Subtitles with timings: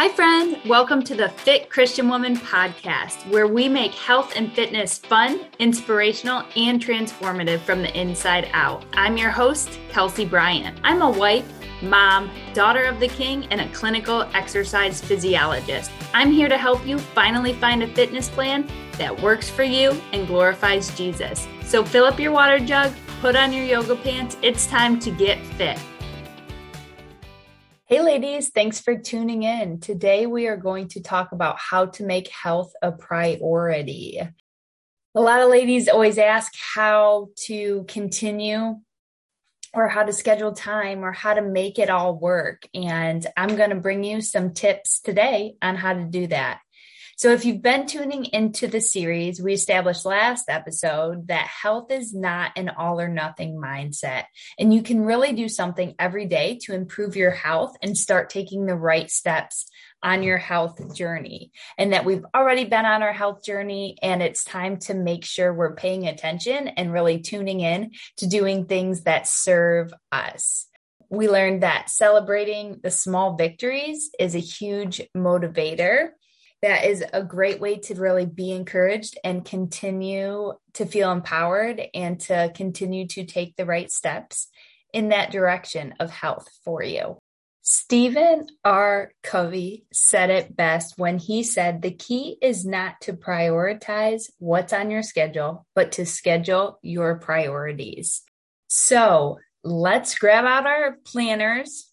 [0.00, 0.56] Hi, friend.
[0.64, 6.46] Welcome to the Fit Christian Woman podcast, where we make health and fitness fun, inspirational,
[6.56, 8.82] and transformative from the inside out.
[8.94, 10.80] I'm your host, Kelsey Bryant.
[10.84, 11.44] I'm a wife,
[11.82, 15.90] mom, daughter of the king, and a clinical exercise physiologist.
[16.14, 20.26] I'm here to help you finally find a fitness plan that works for you and
[20.26, 21.46] glorifies Jesus.
[21.66, 22.90] So fill up your water jug,
[23.20, 24.38] put on your yoga pants.
[24.40, 25.78] It's time to get fit.
[27.90, 29.80] Hey, ladies, thanks for tuning in.
[29.80, 34.20] Today, we are going to talk about how to make health a priority.
[35.16, 38.76] A lot of ladies always ask how to continue
[39.74, 42.62] or how to schedule time or how to make it all work.
[42.74, 46.60] And I'm going to bring you some tips today on how to do that.
[47.20, 52.14] So, if you've been tuning into the series, we established last episode that health is
[52.14, 54.24] not an all or nothing mindset.
[54.58, 58.64] And you can really do something every day to improve your health and start taking
[58.64, 59.66] the right steps
[60.02, 61.52] on your health journey.
[61.76, 65.52] And that we've already been on our health journey, and it's time to make sure
[65.52, 70.68] we're paying attention and really tuning in to doing things that serve us
[71.12, 76.10] we learned that celebrating the small victories is a huge motivator
[76.62, 82.20] that is a great way to really be encouraged and continue to feel empowered and
[82.20, 84.48] to continue to take the right steps
[84.92, 87.16] in that direction of health for you.
[87.62, 89.12] Stephen R.
[89.22, 94.90] Covey said it best when he said the key is not to prioritize what's on
[94.90, 98.22] your schedule, but to schedule your priorities.
[98.68, 101.90] So let's grab out our planners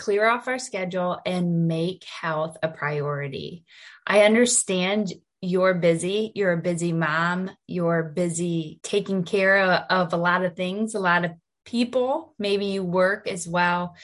[0.00, 3.64] clear off our schedule and make health a priority.
[4.06, 6.32] I understand you're busy.
[6.34, 7.50] You're a busy mom.
[7.66, 11.32] You're busy taking care of, of, a lot of things, a lot of
[11.64, 12.34] people.
[12.38, 13.94] Maybe you work as well.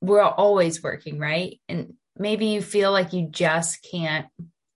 [0.00, 1.60] We're always working, right?
[1.68, 4.26] And maybe you feel like you just can't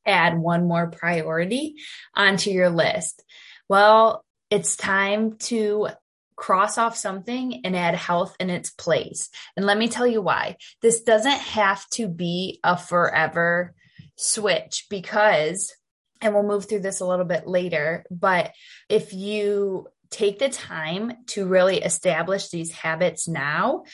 [0.04, 1.76] add one more priority
[2.14, 3.22] onto your list.
[3.68, 5.88] Well, it's time to
[6.36, 9.30] cross off something and add health in its place.
[9.56, 10.56] And let me tell you why.
[10.82, 13.74] This doesn't have to be a forever
[14.20, 15.72] switch because,
[16.20, 18.52] and we'll move through this a little bit later, but
[18.88, 23.84] if you take the time to really establish these habits now,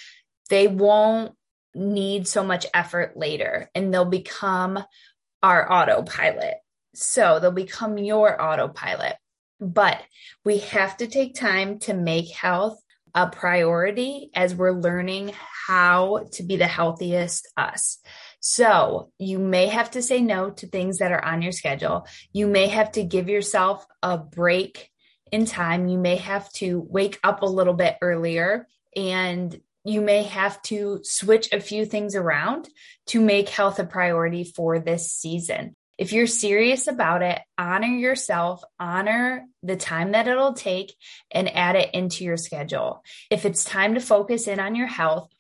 [0.49, 1.35] they won't
[1.75, 4.83] need so much effort later and they'll become
[5.43, 6.55] our autopilot.
[6.95, 9.17] So they'll become your autopilot.
[9.61, 10.01] But
[10.45, 12.81] we have to take time to make health
[13.15, 15.33] a priority as we're learning
[15.67, 17.99] how to be the healthiest us.
[18.49, 22.07] So you may have to say no to things that are on your schedule.
[22.33, 24.91] You may have to give yourself a break
[25.33, 25.89] in time.
[25.89, 31.01] You may have to wake up a little bit earlier and you may have to
[31.03, 32.69] switch a few things around
[33.07, 38.63] to make health a priority for this season if you're serious about it, honor yourself,
[38.79, 40.95] honor the time that it'll take,
[41.31, 43.03] and add it into your schedule.
[43.31, 45.31] If it's time to focus in on your health,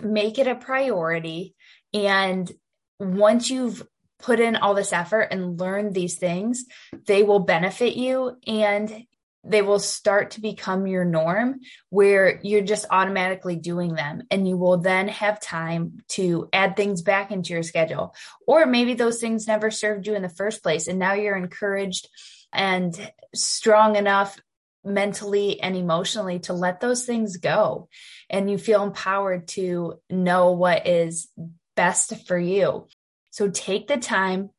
[0.00, 1.54] make it a priority.
[1.94, 2.50] And
[2.98, 3.86] once you've
[4.18, 6.64] put in all this effort and learned these things,
[7.06, 9.06] they will benefit you and
[9.46, 11.60] they will start to become your norm
[11.90, 14.22] where you're just automatically doing them.
[14.30, 18.14] And you will then have time to add things back into your schedule.
[18.46, 22.08] Or maybe those things never served you in the first place and now you're encouraged
[22.52, 22.98] and
[23.34, 24.38] strong enough
[24.84, 27.88] mentally and emotionally to let those things go.
[28.30, 31.28] And you feel empowered to know what is
[31.76, 32.86] best for you
[33.30, 34.50] so take the time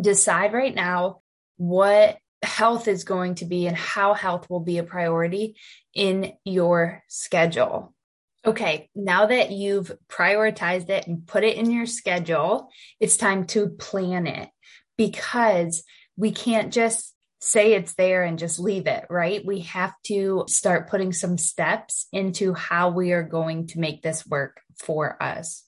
[0.00, 1.20] decide right now
[1.56, 5.56] what health is going to be and how health will be a priority
[5.94, 7.94] in your schedule.
[8.46, 12.68] Okay, now that you've prioritized it and put it in your schedule,
[13.00, 14.50] it's time to plan it
[14.98, 15.82] because
[16.16, 19.44] we can't just say it's there and just leave it, right?
[19.44, 24.26] We have to start putting some steps into how we are going to make this
[24.26, 25.63] work for us.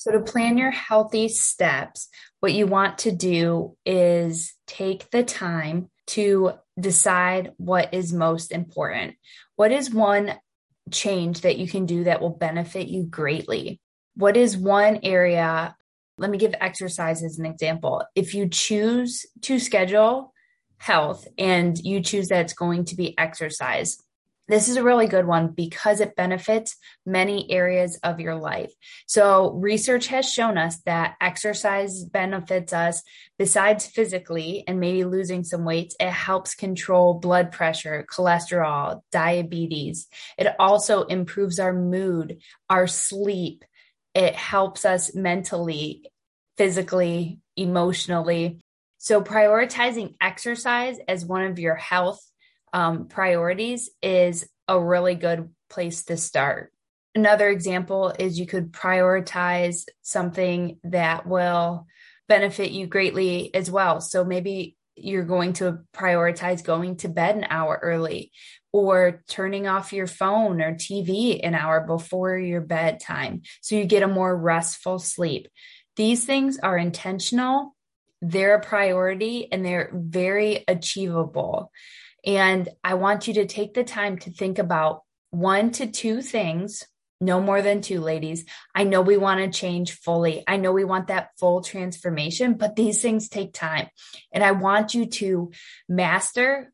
[0.00, 2.08] So, to plan your healthy steps,
[2.40, 9.16] what you want to do is take the time to decide what is most important.
[9.56, 10.36] What is one
[10.90, 13.78] change that you can do that will benefit you greatly?
[14.16, 15.76] What is one area?
[16.16, 18.02] Let me give exercise as an example.
[18.14, 20.32] If you choose to schedule
[20.78, 23.98] health and you choose that it's going to be exercise,
[24.50, 26.76] this is a really good one because it benefits
[27.06, 28.72] many areas of your life.
[29.06, 33.02] So, research has shown us that exercise benefits us
[33.38, 35.94] besides physically and maybe losing some weight.
[36.00, 40.08] It helps control blood pressure, cholesterol, diabetes.
[40.36, 42.38] It also improves our mood,
[42.68, 43.64] our sleep.
[44.14, 46.10] It helps us mentally
[46.56, 48.60] physically, emotionally.
[48.98, 52.29] So, prioritizing exercise as one of your health
[52.72, 56.72] um, priorities is a really good place to start.
[57.14, 61.86] Another example is you could prioritize something that will
[62.28, 64.00] benefit you greatly as well.
[64.00, 68.32] So maybe you're going to prioritize going to bed an hour early
[68.72, 74.02] or turning off your phone or TV an hour before your bedtime so you get
[74.02, 75.48] a more restful sleep.
[75.96, 77.74] These things are intentional,
[78.22, 81.72] they're a priority, and they're very achievable.
[82.24, 86.84] And I want you to take the time to think about one to two things
[87.20, 88.44] no more than two ladies.
[88.74, 90.42] I know we want to change fully.
[90.48, 93.88] I know we want that full transformation, but these things take time.
[94.32, 95.52] And I want you to
[95.88, 96.72] master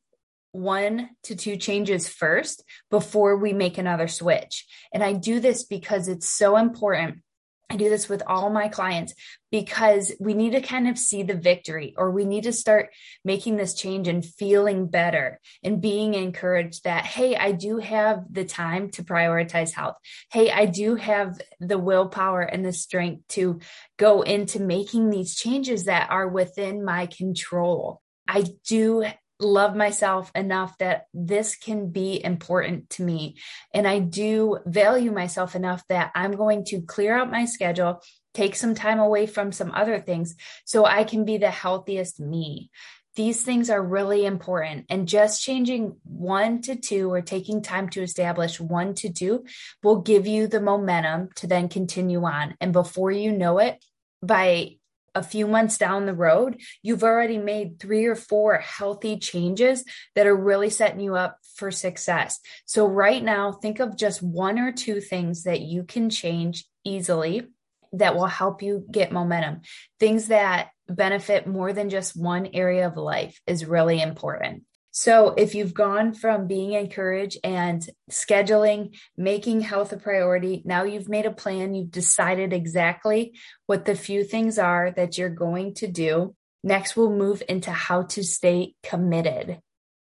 [0.52, 4.66] one to two changes first before we make another switch.
[4.92, 7.22] And I do this because it's so important
[7.68, 9.12] I do this with all my clients
[9.50, 12.90] because we need to kind of see the victory or we need to start
[13.24, 18.44] making this change and feeling better and being encouraged that, hey, I do have the
[18.44, 19.96] time to prioritize health.
[20.30, 23.58] Hey, I do have the willpower and the strength to
[23.96, 28.00] go into making these changes that are within my control.
[28.28, 29.06] I do
[29.38, 33.36] love myself enough that this can be important to me.
[33.74, 38.02] And I do value myself enough that I'm going to clear out my schedule,
[38.34, 40.34] take some time away from some other things
[40.64, 42.70] so I can be the healthiest me.
[43.14, 44.86] These things are really important.
[44.90, 49.44] And just changing one to two or taking time to establish one to two
[49.82, 52.56] will give you the momentum to then continue on.
[52.60, 53.82] And before you know it,
[54.22, 54.76] by
[55.16, 59.82] a few months down the road, you've already made three or four healthy changes
[60.14, 62.38] that are really setting you up for success.
[62.66, 67.48] So, right now, think of just one or two things that you can change easily
[67.94, 69.62] that will help you get momentum.
[69.98, 74.64] Things that benefit more than just one area of life is really important.
[74.98, 81.10] So, if you've gone from being encouraged and scheduling, making health a priority, now you've
[81.10, 83.34] made a plan, you've decided exactly
[83.66, 86.34] what the few things are that you're going to do.
[86.64, 89.58] Next, we'll move into how to stay committed.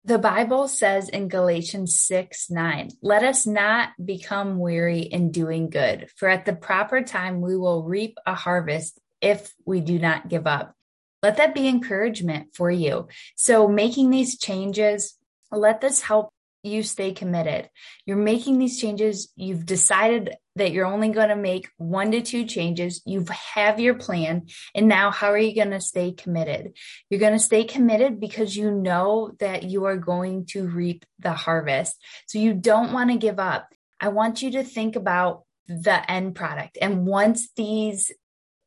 [0.04, 6.10] The Bible says in Galatians 6 9, let us not become weary in doing good,
[6.18, 10.48] for at the proper time we will reap a harvest if we do not give
[10.48, 10.76] up
[11.22, 13.08] let that be encouragement for you.
[13.36, 15.18] So making these changes,
[15.52, 16.30] let this help
[16.64, 17.70] you stay committed.
[18.06, 19.32] You're making these changes.
[19.36, 23.02] You've decided that you're only going to make one to two changes.
[23.06, 23.26] You
[23.56, 24.48] have your plan.
[24.76, 26.74] And now how are you going to stay committed?
[27.10, 31.34] You're going to stay committed because you know that you are going to reap the
[31.34, 31.96] harvest.
[32.28, 33.68] So you don't want to give up.
[34.00, 36.78] I want you to think about the end product.
[36.82, 38.12] And once these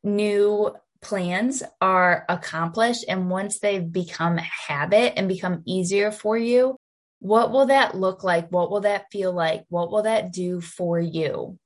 [0.03, 0.75] new
[1.05, 6.77] plans are accomplished and once they've become habit and become easier for you,
[7.19, 8.51] what will that look like?
[8.51, 9.65] What will that feel like?
[9.69, 11.59] What will that do for you?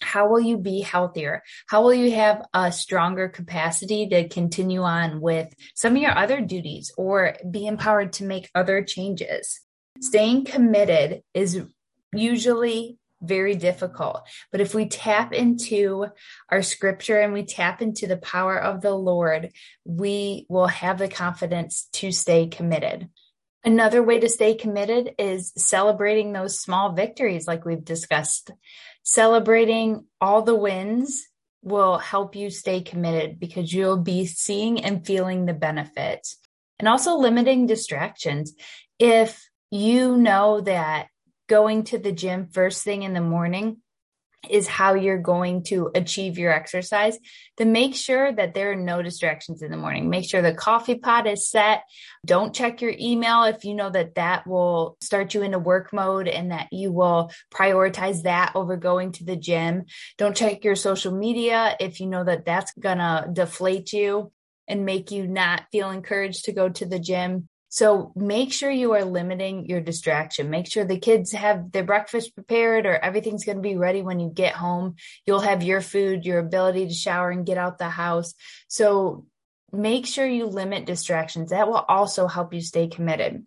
[0.00, 1.42] How will you be healthier?
[1.68, 6.40] How will you have a stronger capacity to continue on with some of your other
[6.40, 9.60] duties or be empowered to make other changes?
[10.00, 11.60] Staying committed is
[12.14, 14.22] usually very difficult.
[14.52, 16.06] But if we tap into
[16.48, 19.50] our scripture and we tap into the power of the Lord,
[19.84, 23.08] we will have the confidence to stay committed.
[23.64, 28.50] Another way to stay committed is celebrating those small victories, like we've discussed.
[29.02, 31.26] Celebrating all the wins
[31.62, 36.38] will help you stay committed because you'll be seeing and feeling the benefits.
[36.78, 38.54] And also limiting distractions.
[38.98, 41.08] If you know that
[41.48, 43.78] going to the gym first thing in the morning
[44.48, 47.18] is how you're going to achieve your exercise,
[47.56, 50.08] to make sure that there are no distractions in the morning.
[50.08, 51.82] Make sure the coffee pot is set.
[52.24, 56.28] Don't check your email if you know that that will start you into work mode
[56.28, 59.84] and that you will prioritize that over going to the gym.
[60.16, 64.32] Don't check your social media if you know that that's going to deflate you
[64.68, 67.48] and make you not feel encouraged to go to the gym.
[67.68, 70.50] So make sure you are limiting your distraction.
[70.50, 74.20] Make sure the kids have their breakfast prepared or everything's going to be ready when
[74.20, 74.96] you get home.
[75.26, 78.34] You'll have your food, your ability to shower and get out the house.
[78.68, 79.26] So
[79.70, 81.50] make sure you limit distractions.
[81.50, 83.44] That will also help you stay committed.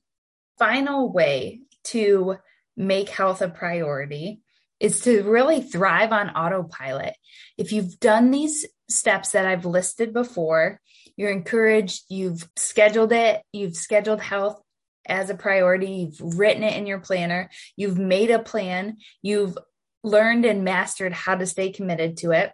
[0.60, 2.38] Final way to
[2.78, 4.42] make health a priority
[4.80, 7.16] is to really thrive on autopilot.
[7.58, 10.80] If you've done these steps that I've listed before,
[11.16, 14.62] you're encouraged, you've scheduled it, you've scheduled health
[15.08, 19.58] as a priority, you've written it in your planner, you've made a plan, you've
[20.04, 22.52] learned and mastered how to stay committed to it.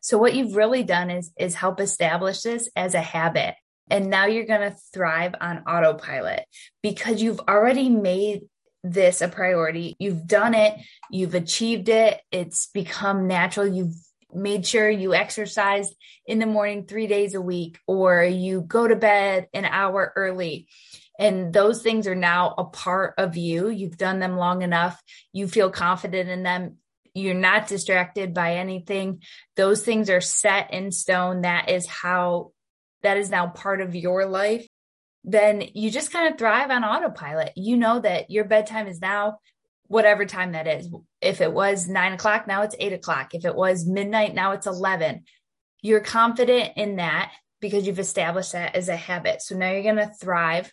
[0.00, 3.54] So what you've really done is, is help establish this as a habit.
[3.90, 6.44] And now you're going to thrive on autopilot
[6.82, 8.42] because you've already made
[8.84, 9.96] this a priority.
[9.98, 10.78] You've done it.
[11.10, 12.20] You've achieved it.
[12.30, 13.66] It's become natural.
[13.66, 13.94] You've
[14.32, 15.92] made sure you exercise
[16.26, 20.68] in the morning three days a week, or you go to bed an hour early.
[21.18, 23.68] And those things are now a part of you.
[23.68, 25.02] You've done them long enough.
[25.32, 26.76] You feel confident in them.
[27.14, 29.22] You're not distracted by anything.
[29.56, 31.40] Those things are set in stone.
[31.40, 32.52] That is how,
[33.02, 34.68] that is now part of your life.
[35.24, 37.52] Then you just kind of thrive on autopilot.
[37.56, 39.38] You know that your bedtime is now
[39.88, 40.88] whatever time that is.
[41.20, 43.34] If it was nine o'clock, now it's eight o'clock.
[43.34, 45.24] If it was midnight, now it's 11.
[45.82, 49.42] You're confident in that because you've established that as a habit.
[49.42, 50.72] So now you're going to thrive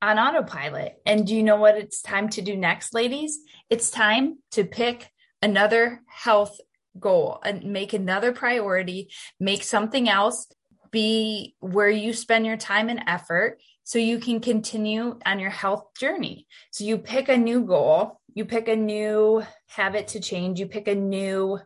[0.00, 0.96] on autopilot.
[1.06, 3.38] And do you know what it's time to do next, ladies?
[3.70, 6.60] It's time to pick another health
[6.98, 10.46] goal and make another priority, make something else
[10.90, 15.86] be where you spend your time and effort so you can continue on your health
[15.98, 16.46] journey.
[16.70, 20.88] So you pick a new goal, you pick a new habit to change, you pick
[20.88, 21.58] a new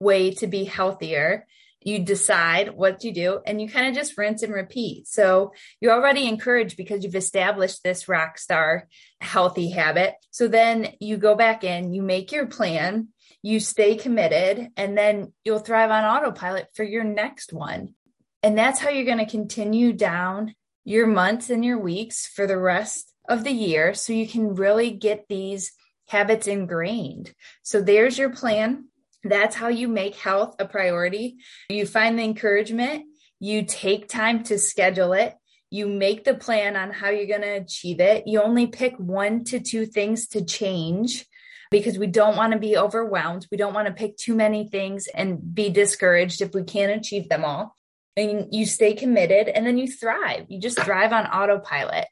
[0.00, 1.46] way to be healthier.
[1.80, 5.06] You decide what you do and you kind of just rinse and repeat.
[5.06, 8.88] So you're already encouraged because you've established this rock star
[9.20, 10.14] healthy habit.
[10.30, 13.08] So then you go back in, you make your plan,
[13.42, 17.94] you stay committed, and then you'll thrive on autopilot for your next one.
[18.42, 20.54] And that's how you're going to continue down
[20.84, 23.92] your months and your weeks for the rest of the year.
[23.92, 25.72] So you can really get these
[26.06, 27.32] habits ingrained.
[27.62, 28.86] So there's your plan.
[29.22, 31.36] That's how you make health a priority.
[31.68, 33.04] You find the encouragement,
[33.40, 35.34] you take time to schedule it,
[35.70, 38.26] you make the plan on how you're going to achieve it.
[38.26, 41.26] You only pick one to two things to change
[41.70, 43.46] because we don't want to be overwhelmed.
[43.50, 47.28] We don't want to pick too many things and be discouraged if we can't achieve
[47.28, 47.76] them all
[48.16, 50.46] and you stay committed and then you thrive.
[50.48, 52.06] You just thrive on autopilot.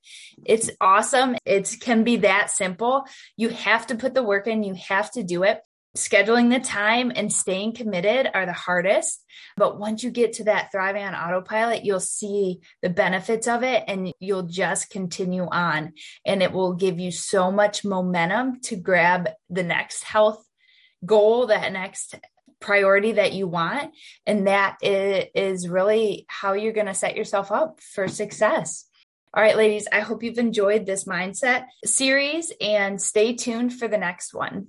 [0.44, 1.36] It's awesome.
[1.44, 3.04] It can be that simple.
[3.36, 5.60] You have to put the work in, you have to do it.
[5.94, 9.22] Scheduling the time and staying committed are the hardest.
[9.58, 13.84] But once you get to that thriving on autopilot, you'll see the benefits of it
[13.86, 15.92] and you'll just continue on.
[16.24, 20.42] And it will give you so much momentum to grab the next health
[21.04, 22.14] goal, that next
[22.62, 23.92] priority that you want.
[24.26, 28.86] And that is really how you're going to set yourself up for success.
[29.34, 33.98] All right, ladies, I hope you've enjoyed this mindset series and stay tuned for the
[33.98, 34.68] next one.